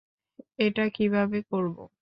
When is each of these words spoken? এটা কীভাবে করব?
এটা 0.59 0.83
কীভাবে 0.89 1.39
করব? 1.51 1.77